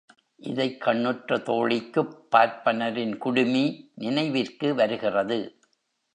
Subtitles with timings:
[0.39, 3.91] இதைக்கண்ணுற்ற தோழிக்குப் பார்ப்பனரின் குடுமி
[3.95, 5.39] நினைவிற்கு வருகிறது.